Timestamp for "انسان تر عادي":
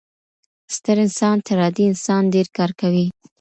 1.05-1.83